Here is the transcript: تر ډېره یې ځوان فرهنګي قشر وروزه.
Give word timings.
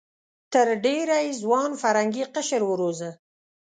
تر 0.53 0.67
ډېره 0.85 1.17
یې 1.25 1.31
ځوان 1.41 1.71
فرهنګي 1.81 2.23
قشر 2.35 2.61
وروزه. 2.67 3.09